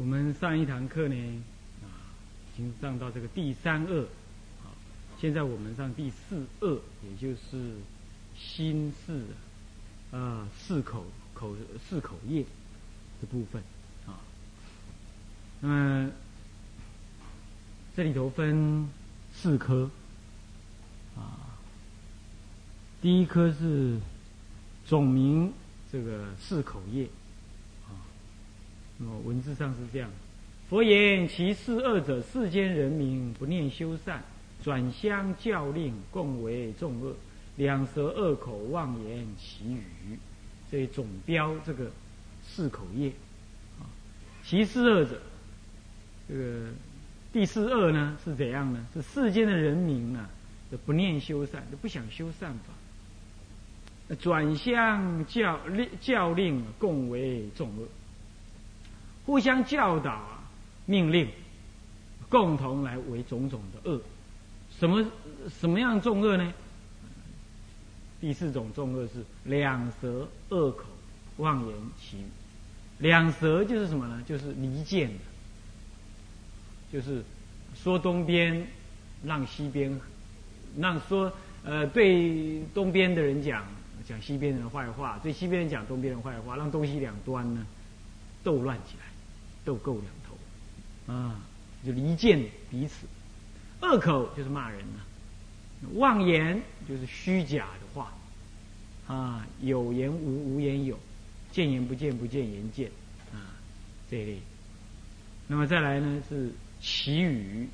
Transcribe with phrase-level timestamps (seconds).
[0.00, 1.14] 我们上一堂课呢，
[1.82, 1.92] 啊，
[2.54, 4.04] 已经上到这个第三恶，
[4.64, 4.72] 啊，
[5.20, 7.74] 现在我们上第四恶，也就是
[8.34, 9.22] 心四
[10.10, 11.54] 啊，四口口
[11.86, 12.42] 四口业
[13.20, 13.62] 的部分，
[14.06, 14.24] 啊，
[15.60, 16.10] 那么
[17.94, 18.88] 这里头分
[19.34, 19.90] 四科，
[21.14, 21.60] 啊，
[23.02, 24.00] 第一科是
[24.86, 25.52] 总名
[25.92, 27.06] 这个四口业。
[29.00, 30.10] 哦，文字上是这样。
[30.68, 34.22] 佛言：其四恶者，世间人民不念修善，
[34.62, 37.14] 转相教令，共为众恶。
[37.56, 40.18] 两舌恶口，妄言其语。
[40.70, 41.90] 所以总标这个
[42.42, 43.08] 四口业。
[43.80, 43.88] 啊，
[44.44, 45.20] 其四恶者，
[46.28, 46.68] 这个
[47.32, 48.86] 第四恶呢是怎样呢？
[48.94, 50.28] 是世间的人民啊，
[50.86, 57.88] 不念修善，都不想修善法，转相教令教令，共为众恶。
[59.30, 60.42] 互相教导啊，
[60.86, 61.28] 命令，
[62.28, 64.00] 共同来为种种的恶。
[64.76, 65.06] 什么
[65.48, 66.52] 什么样重恶呢？
[68.20, 70.84] 第四种重恶是两舌恶口，
[71.36, 72.24] 妄言其语。
[72.98, 74.20] 两舌就是什么呢？
[74.26, 75.08] 就是离间，
[76.92, 77.22] 就是
[77.76, 78.66] 说东边
[79.24, 79.96] 让西边，
[80.76, 83.64] 让说呃对东边的人讲
[84.04, 87.64] 讲西边人的坏话，对西边人讲东边人坏话，让东西两端呢
[88.42, 89.04] 斗乱起来。
[89.70, 91.40] 斗够两头，啊，
[91.86, 93.06] 就离间彼此。
[93.82, 95.06] 恶口就是骂人了，
[95.94, 98.12] 妄言就是虚假的话，
[99.06, 100.98] 啊，有言无，无言有，
[101.52, 102.90] 见言不见，不见言见，
[103.32, 103.54] 啊，
[104.10, 104.38] 这一类。
[105.46, 107.68] 那么再来呢是祈语，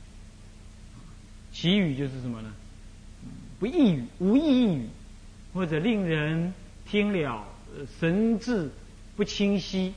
[1.50, 2.52] 祈语就是什么呢？
[3.58, 4.86] 不义语，无意义语，
[5.54, 6.52] 或者令人
[6.86, 7.48] 听了
[7.98, 8.70] 神志
[9.16, 9.94] 不清晰。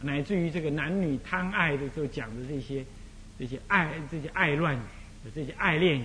[0.00, 2.84] 乃至于这个男女贪爱的时候讲的这些、
[3.38, 4.80] 这些爱、这些爱乱语、
[5.34, 6.04] 这些爱恋语，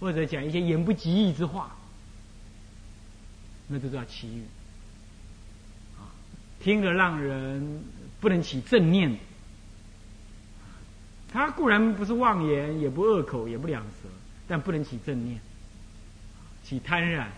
[0.00, 1.76] 或者讲一些言不及义之话，
[3.68, 4.42] 那就叫奇语。
[5.96, 6.10] 啊，
[6.60, 7.84] 听着让人
[8.20, 9.16] 不能起正念。
[11.32, 14.08] 他固然不是妄言，也不恶口，也不两舌，
[14.48, 15.40] 但不能起正念，
[16.64, 17.30] 起贪染、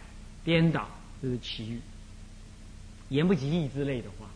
[0.43, 0.89] 颠倒，
[1.21, 1.81] 这是奇语。
[3.11, 4.27] 言不及义之类的话。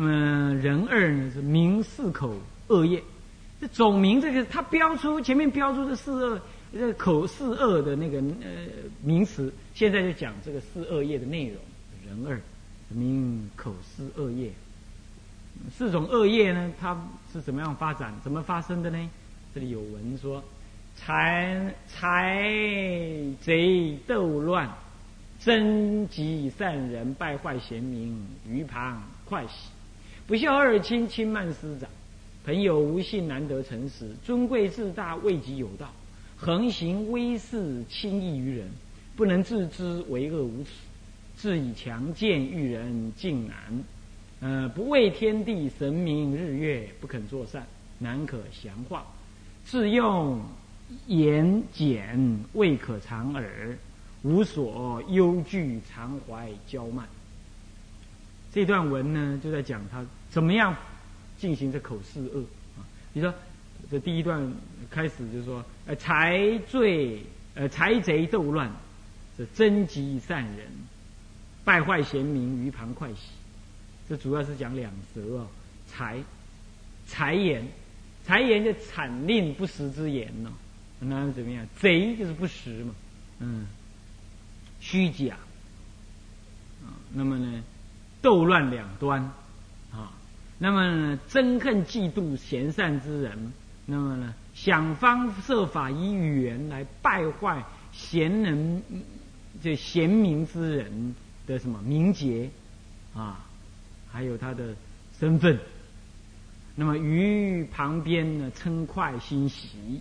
[0.00, 2.32] 那么人二呢是名四口
[2.68, 3.02] 恶业，
[3.60, 6.40] 这总名这个他标出前面标出的四恶，
[6.72, 8.48] 这口四恶的那个呃
[9.02, 11.56] 名词，现在就讲这个四恶业的内容。
[12.06, 12.40] 人二
[12.90, 14.52] 名口四恶业，
[15.76, 16.96] 四种恶业呢，它
[17.32, 19.10] 是怎么样发展，怎么发生的呢？
[19.52, 20.40] 这里有文说：
[20.94, 22.48] 财财
[23.40, 24.70] 贼斗乱，
[25.40, 29.70] 争极善人，败坏贤明，于旁快喜。
[30.28, 31.88] 不孝二亲，轻慢师长；
[32.44, 35.86] 朋友无信，难得诚实；尊贵自大，位极有道；
[36.36, 38.66] 横行威势，轻易于人；
[39.16, 40.70] 不能自知，为恶无耻；
[41.34, 43.56] 自以强健，遇人竟难；
[44.40, 47.66] 呃，不畏天地神明日月，不肯作善，
[47.98, 49.00] 难可降化；
[49.64, 50.42] 自用
[51.06, 53.46] 言简，未可长耳；
[54.20, 57.08] 无所忧惧，常怀骄慢。
[58.50, 60.76] 这段文呢，就在讲他怎么样
[61.38, 62.40] 进行这口四恶
[62.76, 62.84] 啊。
[63.12, 63.34] 比如说，
[63.90, 64.52] 这第一段
[64.90, 67.22] 开始就是说，呃，财罪，
[67.54, 68.70] 呃，财贼斗乱，
[69.36, 70.66] 是征集善人，
[71.64, 73.30] 败坏贤明，于旁快喜。
[74.08, 75.46] 这主要是讲两舌哦，
[75.86, 76.18] 财，
[77.06, 77.66] 财言，
[78.24, 80.52] 财言就惨令不实之言呢。
[81.00, 81.66] 那怎么样？
[81.78, 82.94] 贼就是不实嘛，
[83.38, 83.66] 嗯，
[84.80, 85.36] 虚假
[86.84, 86.90] 啊。
[87.12, 87.62] 那么呢？
[88.20, 89.32] 斗乱两端，
[90.60, 93.52] 那么，憎恨嫉妒贤善之人，
[93.86, 98.82] 那么呢，想方设法以语言来败坏贤能
[99.62, 101.14] 这贤明之人
[101.46, 102.50] 的什么名节
[103.14, 103.46] 啊，
[104.10, 104.74] 还有他的
[105.18, 105.58] 身份，
[106.74, 110.00] 那么于旁边呢称快欣喜，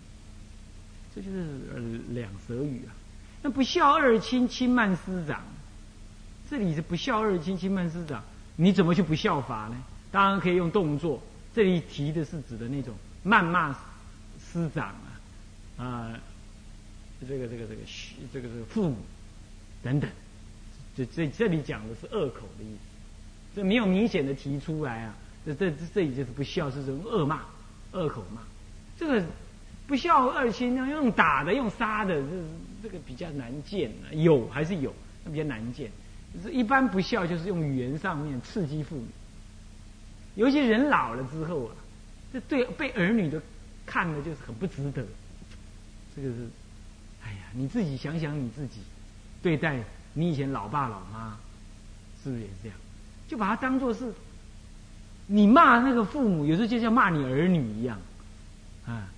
[1.13, 1.45] 这就是
[2.09, 2.89] 两舌语啊。
[3.43, 5.41] 那不孝二亲，轻慢师长。
[6.49, 8.23] 这里是不孝二亲，轻慢师长，
[8.55, 9.77] 你怎么去不孝法呢？
[10.17, 11.21] 当然可以用动作。
[11.53, 13.71] 这里提的是指的那种谩骂
[14.51, 14.87] 师长
[15.77, 16.19] 啊，啊，
[17.21, 17.81] 这个这个这个
[18.33, 18.97] 这个这个父母
[19.83, 20.09] 等等。
[20.95, 25.15] 这这这里讲的是恶口的意思，这没有明显的提出来啊。
[25.45, 27.41] 这这这里就是不孝，是这种恶骂、
[27.91, 28.41] 恶口骂。
[28.97, 29.23] 这个
[29.85, 32.27] 不孝二亲要用打的、用杀的，这
[32.81, 34.09] 这个比较难见啊。
[34.13, 34.91] 有还是有，
[35.25, 35.91] 比较难见。
[36.51, 39.05] 一般不孝，就是用语言上面刺激父母，
[40.37, 41.73] 尤其人老了之后啊，
[42.31, 43.41] 这对被儿女的
[43.87, 45.03] 看的就是很不值得。
[46.15, 46.47] 这个是，
[47.25, 48.81] 哎呀，你自己想想你自己，
[49.41, 49.79] 对待
[50.13, 51.35] 你以前老爸老妈，
[52.23, 52.77] 是不是也是这样？
[53.27, 54.13] 就把它当做是，
[55.25, 57.99] 你骂那个父母，有时候就像骂你儿女一样，
[58.85, 59.09] 啊。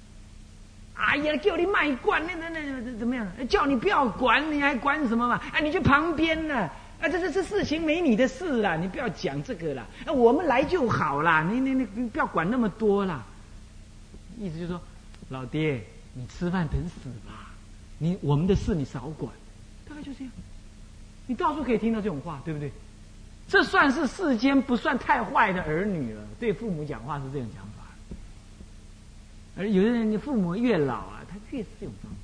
[0.95, 3.27] 哎呀，叫你卖管，那那那怎么样？
[3.47, 5.41] 叫你不要管，你还管什么嘛？
[5.51, 6.55] 哎，你去旁边呢？
[6.55, 6.69] 啊，
[6.99, 9.87] 啊这这这事情没你的事啦，你不要讲这个啦。
[10.05, 13.25] 啊，我们来就好啦，你你你不要管那么多啦。
[14.37, 14.81] 意思就是说，
[15.29, 17.51] 老爹，你吃饭等死吧，
[17.97, 19.31] 你我们的事你少管，
[19.87, 20.33] 大概就这样。
[21.27, 22.71] 你到处可以听到这种话，对不对？
[23.47, 27.83] 这算是世间不算太坏的儿女了，对父母讲话是这种讲法。
[29.57, 32.17] 而有的人，你父母越老啊，他越是这种方式。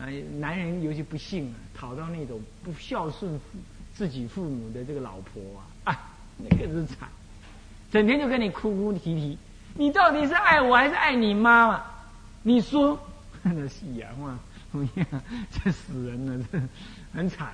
[0.00, 3.58] 啊，男人尤其不幸啊，讨到那种不孝顺父
[3.94, 5.40] 自己父母的这个老婆
[5.84, 7.08] 啊，啊， 那个是惨，
[7.90, 9.38] 整天就跟你哭哭啼啼。
[9.74, 11.82] 你到底是爱我还是爱你妈妈？
[12.42, 12.98] 你说，
[13.42, 14.08] 那戏呀，
[15.50, 16.60] 这死人了，这
[17.14, 17.52] 很惨。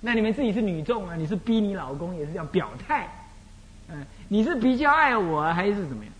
[0.00, 3.08] 那你们自己是女众啊，你是逼你老公也是这样表态，
[3.88, 6.12] 嗯，你是比较爱我还是怎么样？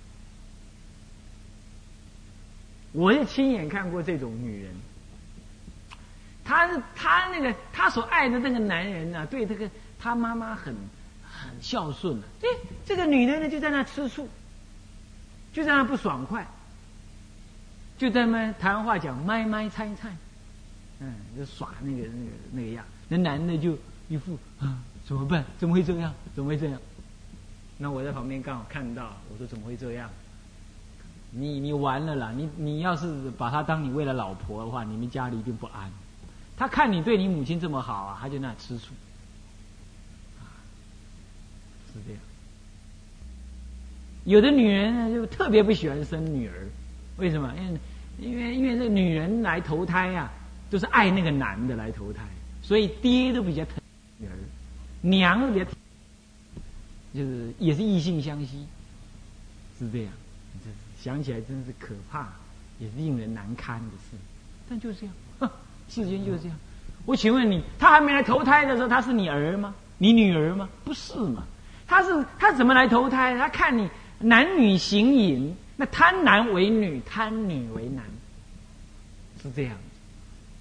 [2.92, 4.74] 我是亲眼看过这种女人，
[6.48, 10.74] 他是她那个他所爱的那个男人呢，对这个他妈妈很
[11.22, 12.26] 很孝顺的。
[12.40, 12.48] 哎，
[12.86, 14.26] 这个女的呢就在那吃醋，
[15.52, 16.46] 就在那不爽快，
[17.98, 20.16] 就在那台湾话讲“麦麦菜菜”，
[21.00, 22.82] 嗯，就耍那个那个那个样。
[23.10, 23.76] 那男的就
[24.08, 25.44] 一副啊，怎么办？
[25.58, 26.14] 怎么会这样？
[26.34, 26.80] 怎么会这样？
[27.76, 30.08] 那我在旁边刚好看到，我说怎么会这样？
[31.30, 32.32] 你你完了啦！
[32.34, 35.92] 你你要是把他当你为了老婆的话，你们家里一定不安。
[36.58, 38.92] 他看你对你母亲这么好啊，他就那吃醋。
[41.92, 42.20] 是这样。
[44.24, 46.68] 有的女人呢，就特别不喜欢生女儿，
[47.16, 47.54] 为什么？
[47.56, 47.78] 因为
[48.18, 50.30] 因为因为这女人来投胎呀，
[50.68, 52.22] 都是爱那个男的来投胎，
[52.62, 53.76] 所以爹都比较疼
[54.18, 54.32] 女儿，
[55.00, 55.64] 娘都比较，
[57.14, 58.66] 就是也是异性相吸，
[59.78, 60.12] 是这样。
[61.00, 62.28] 想起来真是可怕，
[62.80, 64.16] 也是令人难堪的事。
[64.68, 65.50] 但就是这样，
[65.88, 66.56] 世间就是这样。
[67.06, 69.74] 我请问你，他还没来投胎的时候，他是你儿吗？
[69.96, 70.68] 你女儿吗？
[70.84, 71.44] 不是嘛？
[71.86, 73.36] 他是他怎么来投胎？
[73.38, 73.88] 他看你
[74.18, 78.04] 男女形影，那贪男为女，贪女为男，
[79.42, 79.74] 是这样。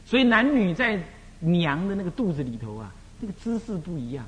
[0.05, 1.03] 所以男女在
[1.41, 4.25] 娘的那个肚子里头啊，那个姿势不一样。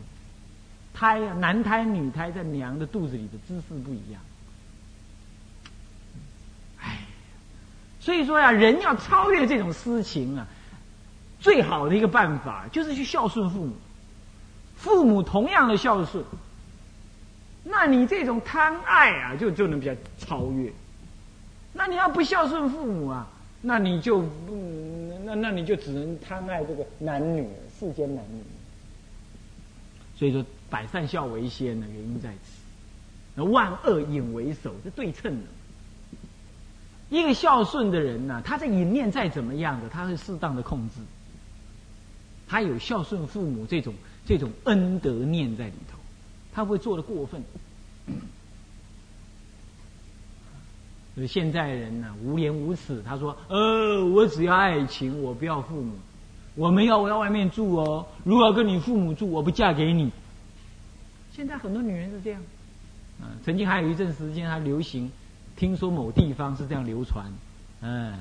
[0.93, 4.21] 胎啊，男胎女胎在娘的肚子里的姿势不一样。
[6.81, 6.97] 哎
[8.01, 10.47] 所以说呀，人要超越这种私情啊，
[11.39, 13.73] 最好的一个办法就是去孝顺父母。
[14.75, 16.23] 父母同样的孝顺，
[17.65, 20.71] 那你这种贪爱啊，就就能比较超越。
[21.73, 23.27] 那你要不孝顺父母啊，
[23.61, 27.45] 那你就嗯，那那你就只能贪爱这个男女
[27.77, 28.41] 世间男女。
[30.15, 32.61] 所以说，百善孝为先的原因在此，
[33.35, 35.47] 那万恶引为首，是对称的。
[37.09, 40.95] 一个孝顺的人呢，他的淫念再怎么样的，他会适当的控制。
[42.49, 43.93] 他有孝顺父母这种
[44.25, 45.97] 这种恩德念在里头，
[46.51, 47.41] 他不会做的过分。
[51.27, 55.93] 现在人呢，无廉无耻，他说：“呃，我只要爱情，我不要父母。
[56.55, 60.11] 我们要我要外面住哦，如果要跟你父母住，我不嫁给你。”
[61.31, 62.41] 现在很多女人是这样。
[63.21, 65.11] 啊，曾经还有一阵时间还流行。
[65.57, 67.25] 听说某地方是这样流传，
[67.81, 68.17] 嗯，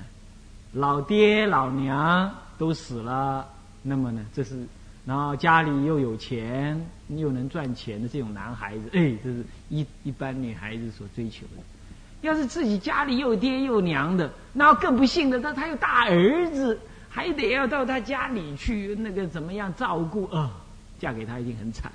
[0.73, 3.49] 老爹老娘都死了，
[3.83, 4.67] 那么呢，这是，
[5.07, 11.63] 然后家里又有钱，又能赚钱的这种男孩子，哎，这是一一般女孩子所追求的。
[12.21, 20.51] 要是自己家里又爹又娘的，那更不幸的，他他有大儿子，还得要到他家里去那个怎么样照顾啊？
[20.99, 21.93] 嫁给他一定很惨。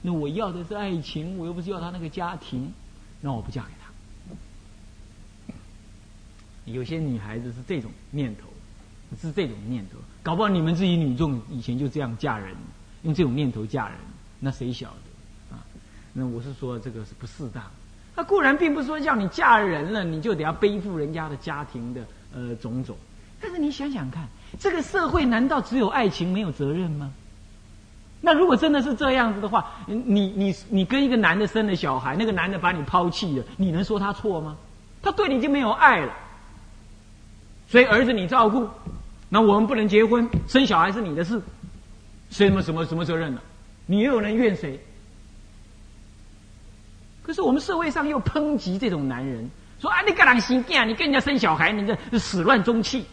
[0.00, 2.72] 那我要的是爱情，我又不是要他那个家庭，
[3.20, 5.54] 那我不嫁给他。
[6.64, 8.48] 有些女孩子是这种念头，
[9.20, 12.52] 是这种念头，搞不好你们自己女众以前就这样嫁人，
[13.02, 13.96] 用这种念头嫁人，
[14.40, 15.62] 那谁晓得啊？
[16.12, 17.62] 那我是说这个是不适当。
[18.16, 22.04] 那固然并不是说叫你嫁人了，你就得要背负人家的家庭的
[22.34, 22.96] 呃种种。
[23.40, 24.26] 但是你想想看，
[24.58, 27.12] 这个社会难道只有爱情没有责任吗？
[28.20, 34.56] 那如果真的是这样子的话，你你你跟一个男的生了小孩，那个男的把你抛弃了，你能说他错吗？
[35.00, 36.12] 他对你已经没有爱了。
[37.68, 38.68] 所以儿子你照顾，
[39.28, 41.40] 那我们不能结婚，生小孩是你的事，
[42.30, 43.40] 谁什么什么什么责任呢？
[43.86, 44.78] 你又能怨谁？
[47.22, 53.04] 可是我们社会上又抨击这种男人，说啊，你个人心贱，你跟人家生小孩，你这始乱终弃，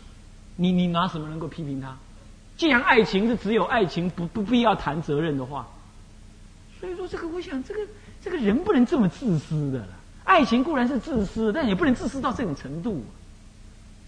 [0.55, 1.97] 你你拿什么能够批评他？
[2.55, 5.67] 既然爱情是只有爱情，不不必要谈责任的话，
[6.79, 7.79] 所以说这个，我想这个
[8.21, 9.89] 这个人不能这么自私的了。
[10.23, 13.03] 爱情固然是自私，但也不能自私到这种程度，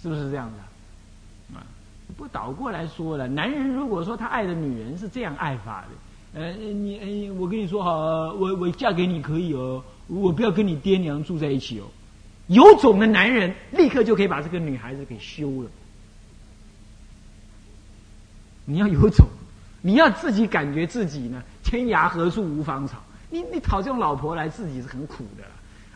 [0.01, 0.63] 是不是这样的？
[2.17, 5.83] 不倒过来说了，男人如果说他爱的女人是这样爱法
[6.33, 7.91] 的，呃，你哎，我跟你说好，
[8.33, 11.85] 我我嫁给你可以哦，我不要跟你爹娘住在一起哦。
[12.47, 15.69] 有种的男人立刻就可以把这个女孩子给休了。
[18.65, 19.25] 你要有种，
[19.81, 22.97] 你要自己感觉自己呢，天涯何处无芳草。
[23.31, 25.43] 你你讨这种老婆来，自己是很苦的。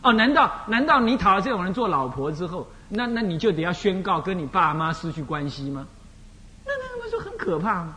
[0.02, 5.86] 哦，难道难道你讨了这种人做老婆之后，那那你就得要宣告跟你爸妈失去关系吗？
[7.40, 7.96] 可怕吗？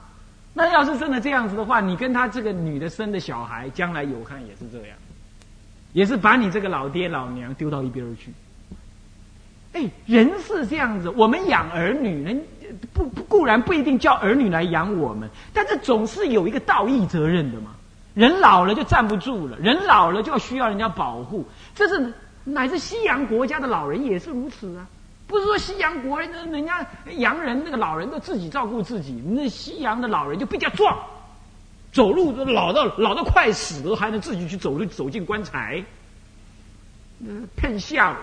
[0.54, 4.96] 那要是真的这样子的话，你跟他这个女的生的小孩，将来有看也是这样，
[5.92, 8.32] 也是把你这个老爹老娘丢到一边去。
[9.74, 12.42] 哎，人是这样子，我们养儿女，人
[12.94, 17.72] 不固然不一定叫儿女来养我们，但是总是有一个道义责任的嘛。
[18.14, 24.88] 人老了就站不住了，人老了就要需要人家保护，这是乃至西洋国家的老人也是如此啊。
[25.34, 26.86] 不是说西洋国人，人家
[27.18, 30.96] 洋人那个老人都自己照顾自己，那西洋的老人就比较壮，
[31.92, 35.84] 走路都老到老到快死了，还能自己去走路走进棺材，
[37.56, 38.16] 骗笑。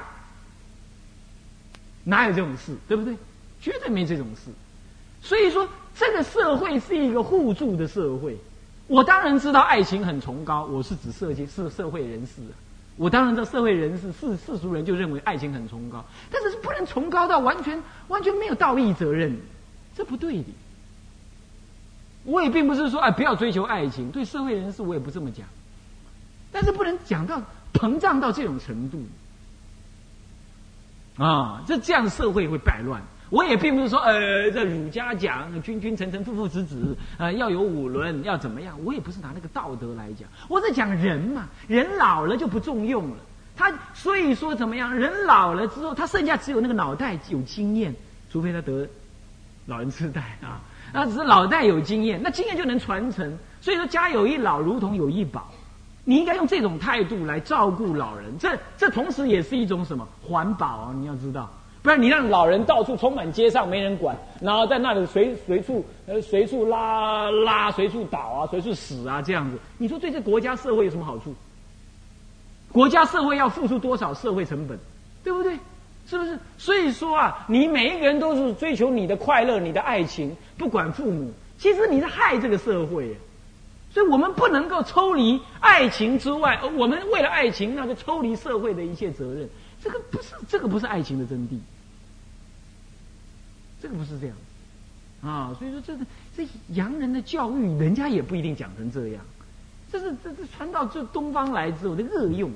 [2.04, 3.16] 哪有这种事，对不对？
[3.60, 4.52] 绝对没这种事。
[5.20, 8.38] 所以说，这个社会是一个互助的社会。
[8.86, 12.40] 我当然知道爱情很崇高，我是指社会是社会人士。
[13.00, 19.34] 我当然知道社会人士世世俗人就认为爱情很崇高，但是是不能崇高到完全完全没有道义责任，
[19.96, 20.44] 这不对的。
[22.24, 25.46] 我也并不是说哎不要追求爱情，对社会人士我也不这么讲，
[26.52, 27.40] 但是不能讲到
[27.72, 29.02] 膨胀到这种程度。
[31.16, 33.02] 啊，这这样社会会败乱。
[33.30, 38.76] 我也并不是说，呃，这儒家讲君君臣臣父父子子，呃，要有五伦，要怎么样？
[38.84, 41.48] 我也不是拿那个道德来讲，我是讲人嘛。
[41.68, 43.16] 人老了就不重用了，
[43.56, 44.92] 他所以说怎么样？
[44.94, 47.94] 人老了之后，他剩下只有那个脑袋有经验，
[48.32, 48.88] 除非他得
[49.66, 50.60] 老人痴呆啊，
[50.92, 53.38] 那只是脑袋有经验，那经验就能传承。
[53.60, 55.48] 所以说，家有一老，如同有一宝。
[56.02, 60.94] 你应该用这种态度来照顾老人，这这同时也是一种什么环保啊？
[60.96, 61.48] 你要知道，
[61.82, 71.34] 不然你让老人到处充满街上没人管，然后在那里随随处呃随处拉拉随处倒啊随处死啊这样子，你说对这国家社会有什么好处？
[72.70, 74.78] 国家社会要付出多少社会成本，
[75.24, 75.56] 对不对？
[76.06, 76.38] 是不是？
[76.58, 83.16] 所以说啊，你每一个人都是追求你的快乐、你的爱情，不管父母，其实你是害这个社会。
[83.92, 89.48] 所以我们不能够抽离爱情之外，我们为了爱情，那就抽离社会的一切责任。
[89.82, 91.58] 这个不是，这个不是爱情的真谛。
[93.82, 94.36] 这个不是这样，
[95.22, 96.04] 啊，所以说这个
[96.36, 99.24] 这洋人的教育，人家也不一定讲成这样。
[99.90, 102.50] 这是这这传到这东方来之后的恶用，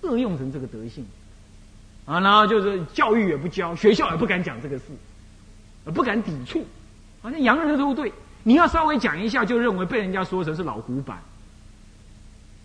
[0.00, 1.04] 恶用成这个德性，
[2.06, 4.84] 啊，然后就是教育也不教，学校也不敢讲这个事，
[5.94, 6.64] 不敢抵触，
[7.20, 8.10] 好像洋人都对。
[8.42, 11.20] 你要稍微讲一下，就认为被人家说成是老古板。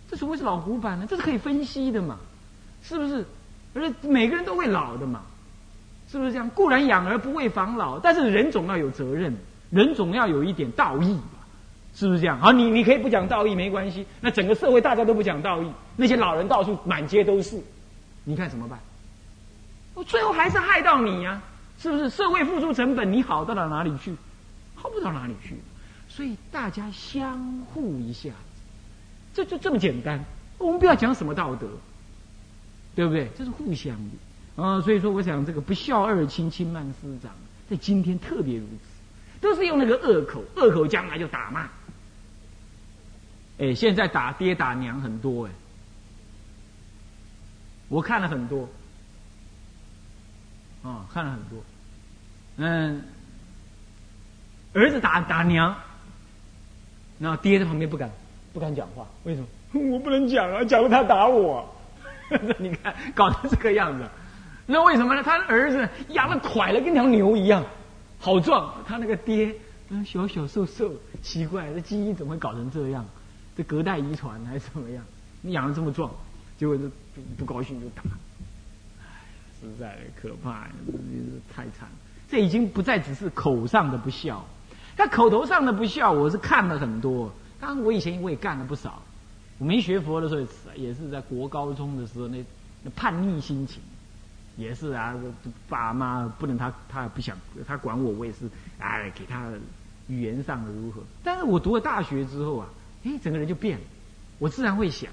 [0.09, 1.05] 这什么是老古板呢？
[1.09, 2.17] 这是可以分析的嘛？
[2.83, 3.25] 是不是？
[3.73, 5.21] 而是每个人都会老的嘛？
[6.09, 6.49] 是不是这样？
[6.49, 9.35] 固然养儿不为防老，但是人总要有责任，
[9.69, 11.39] 人总要有一点道义吧？
[11.95, 12.39] 是不是这样？
[12.39, 14.05] 好，你你可以不讲道义没关系。
[14.19, 17.61] 那整个社会大家都不讲道义，那些老人到处满街都是，
[18.23, 18.79] 你看怎么办？
[19.93, 21.41] 我最后还是害到你呀？
[21.79, 22.09] 是不是？
[22.09, 24.15] 社会付出成本，你好到了哪里去？
[24.75, 25.55] 好不到哪里去。
[26.09, 27.39] 所以大家相
[27.73, 28.31] 互一下，
[29.33, 30.23] 这就这么简单。
[30.57, 31.67] 我们不要讲什么道德，
[32.95, 33.29] 对不对？
[33.37, 34.81] 这是互相的啊。
[34.81, 37.31] 所以说，我想这个不孝二亲，亲慢师长，
[37.69, 41.69] 在今天特别如此，都是用那个恶口，恶口将来就打骂。
[43.59, 45.51] 哎，现在打爹打娘很多哎，
[47.89, 48.67] 我看了很多，
[50.83, 51.63] 啊，看了很多，
[52.57, 53.03] 嗯，
[54.73, 55.75] 儿子打打娘。
[57.19, 58.09] 然后爹在旁边不敢
[58.51, 59.47] 不敢讲话，为什么？
[59.93, 61.71] 我不能讲啊，讲了他打我。
[62.59, 64.07] 你看搞成这个样子，
[64.65, 65.23] 那为什么呢？
[65.23, 67.63] 他的儿子养的快了，跟条牛一样，
[68.19, 68.73] 好壮。
[68.87, 69.55] 他那个爹
[69.89, 73.05] 嗯小小瘦瘦，奇怪，这基因怎么会搞成这样？
[73.57, 75.03] 这隔代遗传还是怎么样？
[75.41, 76.09] 你养的这么壮，
[76.57, 76.83] 结果就
[77.37, 78.01] 不高兴就打。
[79.01, 79.05] 哎，
[79.59, 80.67] 实在可怕，
[81.53, 81.89] 太惨。
[82.29, 84.45] 这已经不再只是口上的不孝。
[84.95, 87.33] 他口头上的不孝，我是看了很多。
[87.59, 89.01] 当然，我以前我也干了不少。
[89.61, 90.41] 我没学佛的时候，
[90.75, 92.43] 也是在国高中的时候，那
[92.81, 93.79] 那叛逆心情，
[94.57, 95.15] 也是啊，
[95.69, 97.37] 爸妈不能他他不想
[97.67, 98.49] 他管我，我也是
[98.79, 99.51] 哎给他
[100.07, 101.03] 语言上的如何。
[101.23, 102.67] 但是我读了大学之后啊，
[103.03, 103.83] 哎，整个人就变了，
[104.39, 105.11] 我自然会想，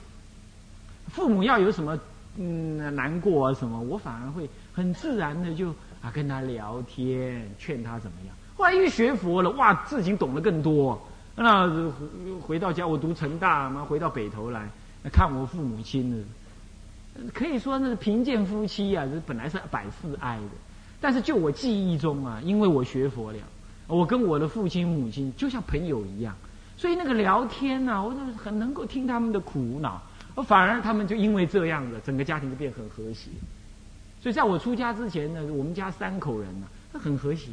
[1.08, 2.00] 父母要有什么
[2.38, 5.68] 嗯难过啊什么，我反而会很自然的就
[6.00, 8.34] 啊跟他聊天，劝他怎么样。
[8.56, 10.98] 后来一学佛了，哇，自己懂得更多。
[11.40, 11.92] 那
[12.40, 14.68] 回到家，我读成大嘛，回到北头来
[15.12, 16.24] 看我父母亲呢，
[17.32, 20.50] 可以说那是贫贱夫妻啊，这本来是百事哀的。
[21.00, 23.38] 但是就我记忆中啊，因为我学佛了，
[23.86, 26.34] 我跟我的父亲母亲就像朋友一样，
[26.76, 30.02] 所以那个聊天呢，我就很能够听他们的苦恼，
[30.34, 33.30] 而反而他们就因为这样子，整个家庭就变很和谐。
[34.20, 37.52] 所以在我出家之前呢，我们家三口人呢，很和谐。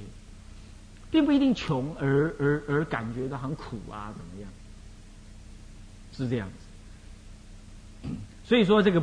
[1.15, 4.49] 并不一定穷而而而感觉到很苦啊，怎么样？
[6.11, 6.49] 是这样
[8.03, 8.09] 子。
[8.43, 9.01] 所以说这个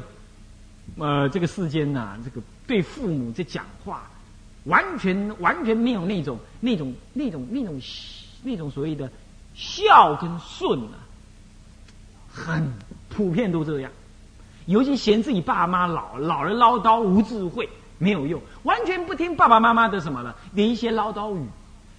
[0.98, 4.10] 呃这个世间呐，这个对父母这讲话，
[4.64, 7.80] 完全完全没有那种那种那种那种
[8.42, 9.10] 那种所谓的
[9.54, 11.00] 孝跟顺啊，
[12.30, 12.70] 很
[13.08, 13.90] 普遍都这样。
[14.66, 17.66] 尤其嫌自己爸妈老老人唠叨无智慧
[17.96, 21.46] 没有用，完全不听爸爸妈妈的什么了的一些唠叨语。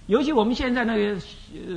[0.06, 1.18] 尤其我们现在那个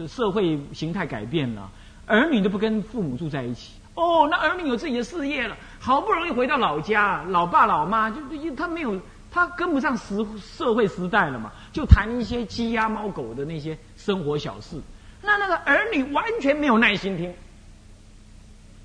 [0.08, 1.70] 社会形态改变了，
[2.06, 3.74] 儿女都不跟父母住在一起。
[3.96, 8.22] 哦，那儿女有自己的事业了，好不容易回到老家，老爸老妈就
[8.56, 9.00] 他没有，
[9.32, 14.80] 他跟不上时社会时代了嘛，就谈一些鸡鸭猫狗的那些生活小事。
[15.22, 17.34] 那那个儿女完全没有耐心听，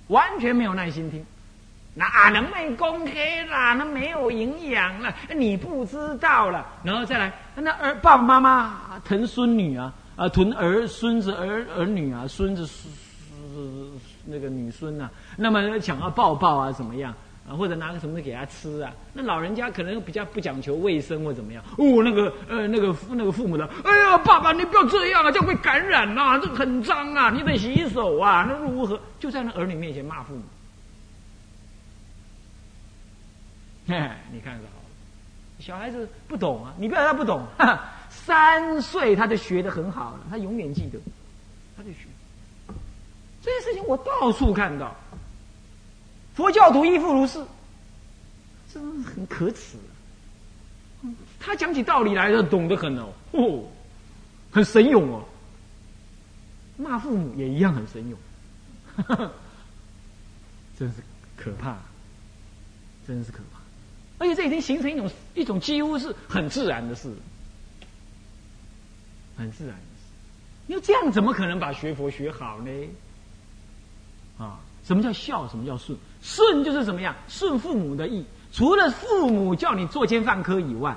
[0.06, 1.26] 完全没有耐心听。
[1.94, 3.74] 哪能没公开啦？
[3.74, 6.66] 那没有营养了，你不知道了。
[6.82, 12.66] 然后再来，那儿爸爸妈妈疼孙女啊，啊疼儿孙子儿儿女啊，孙子
[14.24, 17.12] 那个女孙啊，那么想要抱抱啊，怎么样
[17.46, 17.52] 啊？
[17.54, 18.90] 或者拿个什么给他吃啊？
[19.12, 21.62] 那老人家可能比较不讲求卫生或怎么样？
[21.76, 28.98] 哦，那个呃那个那个父母的，哎呀，爸爸你不要这样啊，这会感染呐，这个很脏啊，你得洗手啊，那如何？
[29.20, 30.42] 就在那儿女面前骂父母。
[34.32, 34.82] 你看着好，
[35.58, 36.74] 小孩子不懂啊！
[36.78, 37.46] 你不要他不懂，
[38.10, 40.98] 三岁他就学的很好了，他永远记得，
[41.76, 42.06] 他就学。
[43.42, 44.94] 这些事情我到处看到，
[46.34, 47.44] 佛教徒亦复如是，
[48.72, 49.76] 真是很可耻。
[51.40, 53.64] 他讲起道理来，就懂得很哦，哦，
[54.52, 55.24] 很神勇哦。
[56.76, 58.18] 骂父母也一样很神勇，
[60.78, 60.94] 真是
[61.36, 61.76] 可怕，
[63.06, 63.51] 真是可怕。
[64.22, 67.12] 而且这已经形成一种一种几乎是很自然的事，
[69.36, 70.68] 很自然的事。
[70.68, 72.70] 因为这样怎么可能把学佛学好呢？
[74.38, 75.48] 啊，什么叫孝？
[75.48, 75.98] 什么叫顺？
[76.22, 77.16] 顺就是怎么样？
[77.26, 78.24] 顺父母的意。
[78.52, 80.96] 除了父母叫你作奸犯科以外，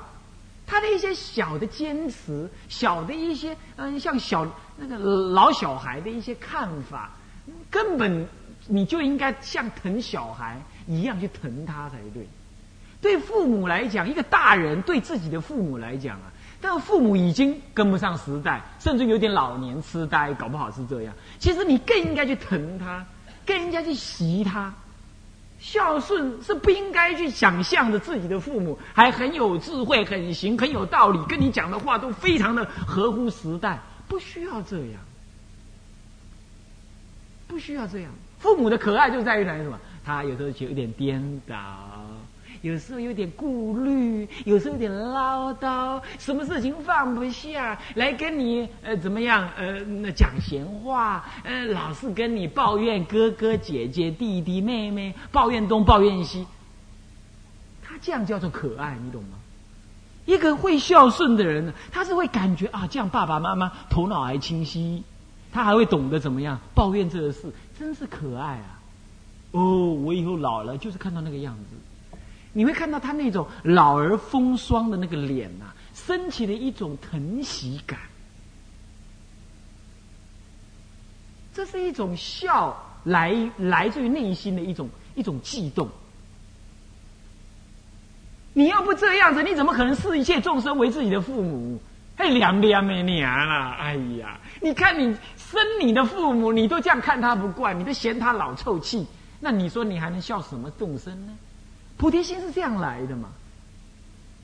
[0.67, 4.45] 他的一些小的坚持，小的一些嗯，像小
[4.77, 7.11] 那个老小孩的一些看法，
[7.71, 8.27] 根本
[8.67, 12.27] 你就应该像疼小孩一样去疼他才对。
[13.05, 21.13] 对父母来讲，一个大人对自己的父母来讲啊，但父母已经跟不上时代，甚至有点老年痴呆，搞不好是这样。
[21.37, 23.05] 其实你更应该去疼他，
[23.45, 24.73] 更应该去习他。
[25.59, 34.99] 孝顺是不应该去想象着自己的父母还很有智慧、很行、很有道理，跟你讲的话都非常的合乎时代，不需要这样，
[37.47, 38.11] 不需要这样。
[38.39, 39.79] 父母的可爱就在于哪什么？
[40.03, 41.55] 他有时候就有点颠倒。
[42.65, 56.47] 有时候有点顾虑，有时候有点唠叨，什么事情放不下来跟你呃怎么样呃那讲闲话，呃老是跟你抱怨哥哥姐姐弟弟妹妹，抱怨东抱怨西。
[57.83, 59.37] 他这样叫做可爱，你懂吗？
[60.25, 65.03] 一个会孝顺的人呢，他是会感觉啊，这样爸爸妈妈头脑还清晰，
[65.51, 68.81] 他还会懂得怎么样抱怨这个事，真是可爱啊！
[69.51, 71.75] 哦，我以后老了就是看到那个样子。
[72.57, 77.99] 你会看到他那种老而风霜的那个脸呐，升起了一种疼惜感。
[81.53, 85.89] 这是一种笑来来自于内心的一种一种悸动。
[88.53, 91.77] 你要不这样子，你怎么可能视一切众生为自己的父母？
[92.15, 93.71] 还凉凉的娘了！
[93.71, 99.05] 哎呀，你看你生你的父母，你都这样看他不惯，你都嫌他老臭气，
[99.41, 101.33] 那你说你还能笑什么众生呢？
[101.97, 103.29] 菩提心是这样来的嘛？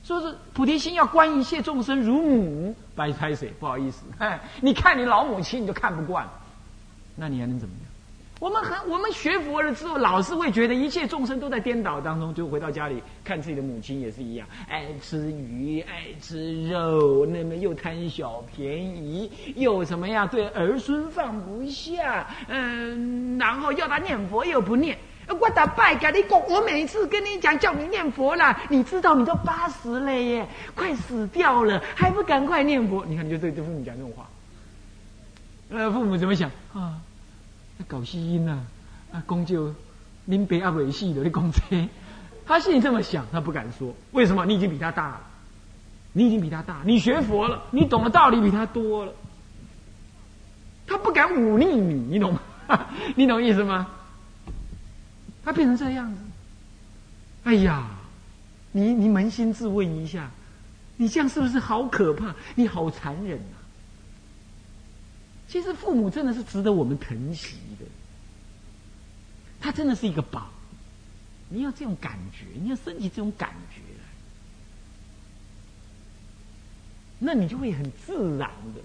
[0.04, 6.28] 说是菩提心要观一切众生如母，白开水不好意思，哎， 你看你老母亲你就看不惯，
[7.14, 7.88] 那你还能怎么样？
[8.40, 24.98] 我们很，我们学佛了之后，老是会觉得一切众生都在颠倒当中，就回到家里看自己的母亲也是一样，爱吃鱼，爱吃肉，那么又贪小便宜，又怎么样对儿孙放不下，嗯，然后要他念佛又不念。
[25.40, 33.04] 我打拜给你讲，我每次跟你讲叫你念佛啦，你知道你都八十了耶，快死掉了，还不赶快念佛？
[33.06, 34.26] 你看，你就对对父母讲这种话，
[35.70, 36.98] 呃，父母怎么想啊？
[37.88, 38.58] 搞吸音呐，
[39.12, 39.74] 啊，公就
[40.24, 41.60] 您别阿尾戏的，你公车，
[42.46, 43.92] 他心里这么想，他不敢说。
[44.12, 44.44] 为什么？
[44.46, 45.20] 你已经比他大了，
[46.12, 49.12] 你已经比他大，你学佛了，你懂的道理比他多了，
[50.86, 52.40] 他不敢忤逆你，你懂吗？
[53.16, 53.88] 你懂意思吗？
[55.44, 56.20] 他变成这样子，
[57.44, 57.90] 哎呀，
[58.70, 60.30] 你你扪心自问一下，
[60.96, 62.34] 你这样是不是好可怕？
[62.54, 63.58] 你好残忍啊！
[65.48, 67.84] 其实父母真的是值得我们疼惜的，
[69.60, 70.48] 他真的是一个宝。
[71.48, 74.04] 你要这种感觉，你要升起这种感觉来，
[77.18, 78.80] 那你就会很自然的，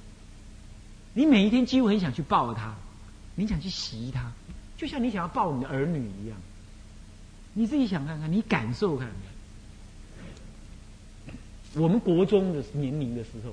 [1.14, 2.76] 你每一天几乎很想去抱他，
[3.36, 4.30] 你想去袭他，
[4.78, 6.38] 就像你想要抱你的儿女一样。
[7.54, 9.18] 你自己想看看，你感受看看。
[11.82, 13.52] 我们国中的年龄的时候，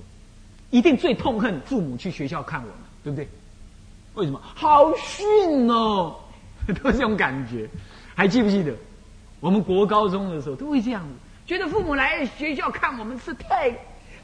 [0.71, 2.77] 一定最痛恨父母去学校看我们。
[3.03, 3.29] 对不对？
[4.15, 4.41] 为什么？
[4.43, 6.17] 好逊哦，
[6.83, 7.69] 都是这种感觉。
[8.15, 8.75] 还记不记得？
[9.41, 11.13] 我们国高中的时候都会这样子，
[11.45, 13.77] 觉得父母来学校看我们是太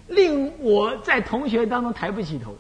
[0.09, 2.57] 令我在同学当中抬不起头。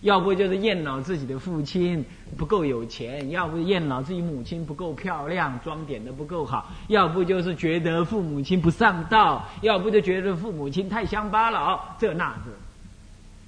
[0.00, 2.04] 要不就是厌恼自己的父亲
[2.36, 12.46] 不够有钱，要不厌恼自己母亲不够漂亮，装点的不够好，要不就是觉得父母亲不上道，要不就觉得父母亲太乡巴佬，这那的。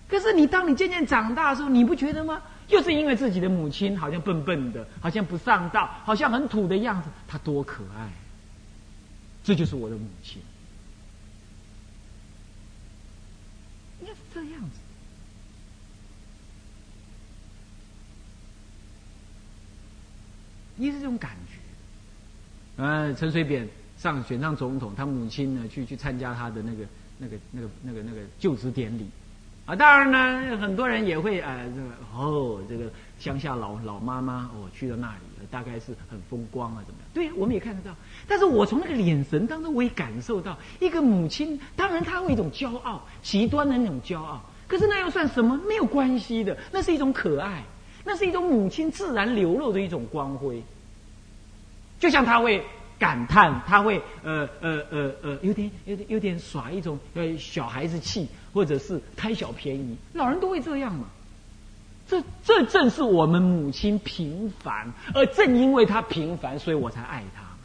[0.09, 2.43] 可是你当你渐渐长大的时候，你不觉得吗？
[2.69, 8.11] 又是因为自己的母亲好像笨笨的，好像不上道，好像很土的样子，她多可爱！
[9.43, 10.41] 这就是我的母亲，
[14.01, 14.79] 应该是这样子。
[20.79, 22.83] 一是这种感觉。
[22.83, 26.85] 呃，陈水扁上选上总统，他母亲呢去去参加他的那个
[27.19, 29.07] 那个那个那个那个就职典礼。
[29.65, 37.09] 啊，当然呢，很多人也会呃，这个哦，这个乡下老老妈妈哦，去到那里，大概是很风光啊，怎么样？
[37.15, 37.95] 对呀，我们也看得到。
[38.27, 44.43] 但是我从那个眼神当中，我也感受到一个母亲，当然她会一种骄傲，极端的那种骄傲。
[44.67, 45.57] 可是那又算什么？
[45.69, 47.63] 没有关系的，那是一种可爱，
[48.05, 50.63] 那是一种母亲自然流露的一种光辉。
[51.99, 52.65] 就像他会。
[52.99, 61.07] 感叹他会呃呃呃呃有点有点有点耍一种呃小孩子气，或者是贪小便宜，老人都会这样嘛。
[62.07, 67.59] 这这正是我们母亲平凡，而正因为她平凡，所以我才爱她嘛。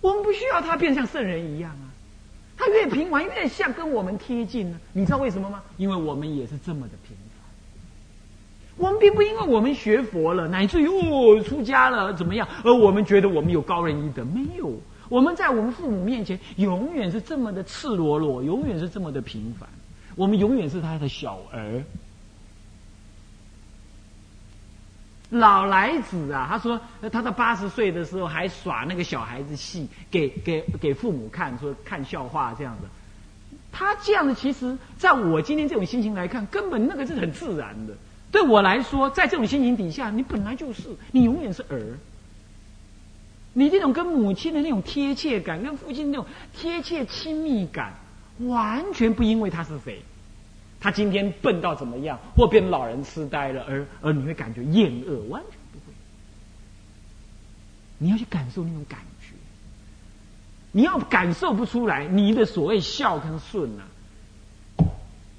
[0.00, 1.90] 我们不需要她变像圣人一样啊，
[2.56, 4.78] 她越平凡越像跟我们贴近呢。
[4.92, 5.60] 你知道为什么吗？
[5.76, 7.16] 因为我们也是这么的平。
[8.80, 14.26] 我们并不因为我们学佛了，乃至于哦出家了怎么样，而我们觉得我们有高人一等。
[14.26, 14.72] 没有，
[15.10, 19.68] 我们在我们父母面前永远是这么的赤裸裸，永远是这么的平凡。
[20.16, 21.84] 我们永远是他的小儿。
[25.28, 26.80] 老来子啊，他说
[27.12, 32.88] 他到八十岁的时候还耍那个小孩子戏，给给给父母看，说看笑话这样的。
[33.70, 37.92] 他这样的，其实在我今天这种心情来看，根本那个是很自然的。
[38.32, 41.98] 对我来说，在这种心情底下，你本来就是，你永远是儿。
[43.52, 46.24] 你这种跟母亲的那种贴切感，跟父亲那种
[46.56, 47.94] 贴切亲密感，
[48.38, 50.00] 完全不因为他是谁，
[50.78, 55.92] 他今天笨到怎么样，或变老人痴呆了，而而你会感觉厌恶，完全不会。
[57.98, 59.34] 你要去感受那种感觉，
[60.70, 64.86] 你要感受不出来，你的所谓孝跟顺啊，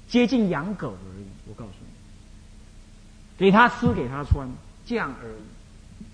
[0.06, 1.24] 接近养狗而已。
[3.38, 4.48] 给他吃，给他穿，
[4.86, 5.42] 这样而已。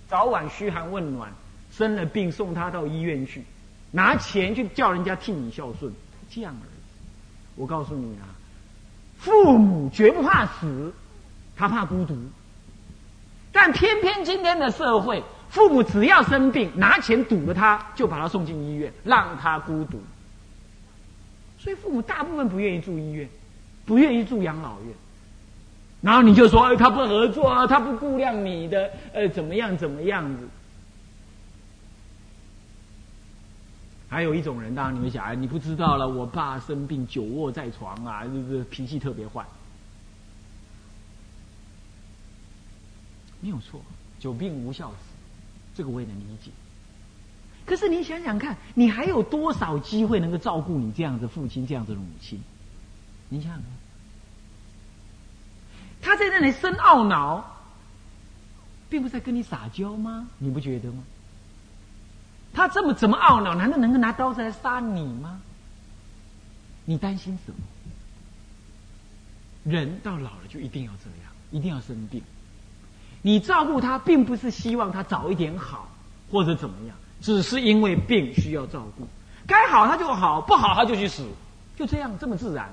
[0.08, 1.30] 早晚嘘寒问暖，
[1.70, 3.42] 生了病送他到医院去，
[3.90, 5.92] 拿钱去叫人家替你孝顺，
[6.30, 6.70] 这样而已。
[7.56, 8.24] 我告诉你啊，
[9.18, 10.92] 父母绝不怕死，
[11.56, 12.16] 他怕孤独。
[13.52, 20.00] 但偏偏今天的社会，父母只要生病，拿钱堵了他，就把他送进医院，让他孤独。
[21.58, 23.28] 所以父母大部分不愿意住医院，
[23.84, 24.94] 不愿意住养老院。
[26.00, 30.48] 然后你就说，哎，他不合作啊，他不顾量你的，呃，怎么样，怎么样子？
[34.08, 39.44] 还有一种人，当然你们想，哎，你不知道了，我爸生病，久卧在床啊，就是脾气特别坏。
[43.40, 43.80] 没有错，
[44.18, 44.96] 久病无孝子，
[45.74, 46.50] 这个我也能理解。
[47.66, 52.40] 可是你想想看，你还有多少机会能够照顾你这样的父亲、这样的母亲？
[53.28, 53.68] 你想想看，
[56.00, 57.44] 他在那里生懊恼，
[58.88, 60.26] 并不是在跟你撒娇吗？
[60.38, 61.02] 你不觉得吗？
[62.52, 63.54] 他这么怎么懊恼？
[63.54, 65.40] 难道能够拿刀子来杀你吗？
[66.84, 67.58] 你担心什么？
[69.64, 72.22] 人到老了就一定要这样，一定要生病。
[73.20, 75.88] 你照顾他，并不是希望他早一点好，
[76.30, 79.06] 或者怎么样，只是因为病需要照顾。
[79.46, 81.26] 该好他就好，不好他就去死，
[81.76, 82.70] 就这样这么自然。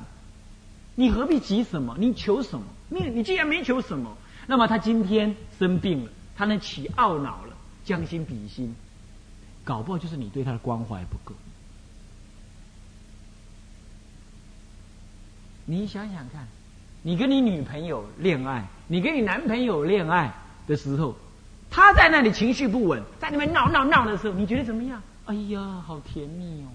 [0.96, 1.96] 你何必急什么？
[2.00, 2.66] 你求什么？
[2.90, 7.54] 你你既然没求什么，那么他今天生病了，他能起懊恼了，
[7.84, 8.76] 将心比心，
[9.64, 11.36] 搞不好就是你对他的关怀不够。
[15.66, 16.48] 你想想看。
[17.08, 20.34] 你跟你女朋友恋爱，你跟你男朋友恋爱
[20.66, 21.16] 的时候，
[21.70, 25.00] 他在那里情绪不稳，在那边闹闹闹的时候，你觉得怎么样？
[25.26, 26.68] 哎呀，好甜蜜哦！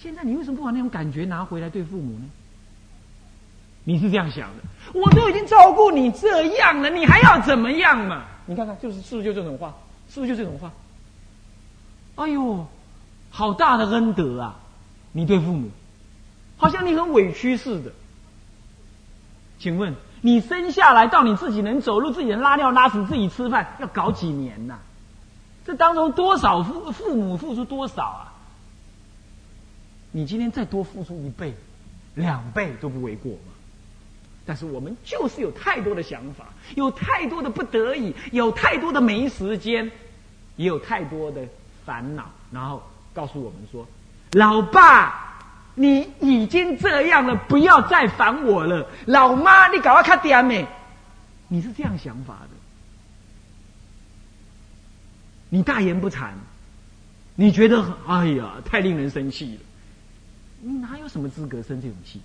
[0.00, 2.24] 现在你为什么不把那种感觉拿回来对父母呢？
[3.84, 4.98] 你是这样想的？
[4.98, 8.24] 我都已经照顾你这样了，你还要怎么样嘛？
[8.46, 9.74] 你看看，就是是不是就这种话？
[10.08, 10.72] 是不是就这种话？
[12.16, 12.66] 哎呦，
[13.30, 14.56] 好大的恩德啊！
[15.12, 15.68] 你对父母。
[16.56, 17.92] 好像你很委屈似的。
[19.58, 24.78] 请问你生下来到你自己能走路、自己能拉尿拉屎、自己吃饭，要搞几年呐？
[25.66, 28.32] 这当中多少父父母付出多少啊？
[30.12, 31.54] 你今天再多付出一倍、
[32.14, 33.52] 两倍都不为过嘛？
[34.46, 39.90] 但是我们就是有太多的想法，有太多的不得已，有太多的没时间，
[40.56, 41.42] 也有太多的
[41.84, 42.82] 烦恼，然后
[43.14, 43.86] 告诉我们说
[44.32, 45.26] ：“老爸。”
[45.76, 50.66] 你已经这样了，不要再烦我了，老妈，你赶快看点没？
[51.48, 52.48] 你是这样想法的？
[55.48, 56.32] 你大言不惭，
[57.34, 59.60] 你觉得哎呀，太令人生气了。
[60.60, 62.20] 你哪有什么资格生这种气？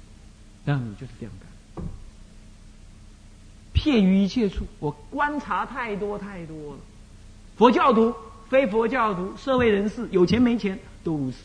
[0.65, 1.83] 然后你就是这样的，
[3.71, 4.65] 骗于一切处。
[4.79, 6.79] 我观察太多太多了，
[7.55, 8.15] 佛教徒、
[8.49, 11.37] 非佛教徒、社会人士，有钱没钱都如此。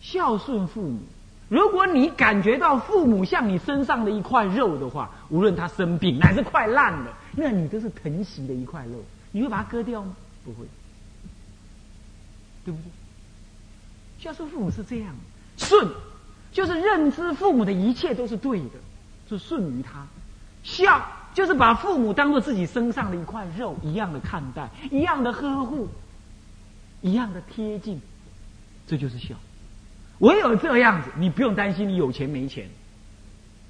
[0.00, 1.00] 孝顺父母，
[1.48, 10.16] 如果你感觉到父母像你身上的一块肉的话，无论他生病乃是快烂了，那你都是疼惜的一块肉，你会把它割掉吗？
[10.44, 10.66] 不会，
[12.64, 12.90] 对不对？
[14.18, 15.14] 孝顺父母是这样，
[15.56, 15.88] 顺
[16.52, 18.78] 就是认知父母的一切都是对的，
[19.28, 20.06] 是顺于他；
[20.62, 25.88] 孝就是把父母当做自己身上的一块肉一样的看待，一样的呵护，
[27.00, 28.00] 一样的贴近，
[28.86, 29.34] 这就是孝。
[30.18, 32.68] 唯有这样子，你不用担心你有钱没钱，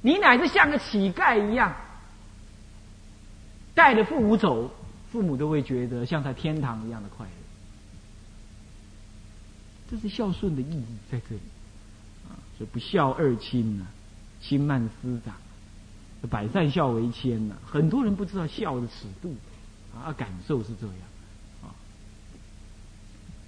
[0.02, 1.74] 你乃至像个乞丐一样，
[3.74, 4.70] 带着父母走，
[5.10, 7.41] 父母都会觉得像在天堂一样的快乐。
[9.92, 11.40] 这是孝顺的意义在这里
[12.26, 12.32] 啊！
[12.56, 13.84] 所以不孝二亲呐，
[14.40, 15.34] 亲慢师长，
[16.30, 17.54] 百善孝为先呐。
[17.62, 19.36] 很多人不知道孝的尺度
[19.94, 20.96] 啊，感受是这样
[21.62, 21.68] 啊。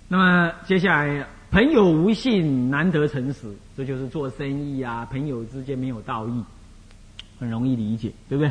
[0.07, 1.27] 那么接下来。
[1.51, 5.05] 朋友无信，难得诚实，这就是做生意啊。
[5.07, 6.43] 朋友之间没有道义，
[7.39, 8.51] 很容易理解，对不对？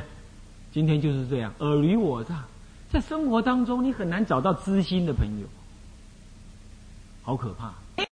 [0.72, 2.46] 今天就是这样，尔虞我诈，
[2.90, 5.48] 在生活当中你很难找到知心的朋友，
[7.24, 7.74] 好可怕。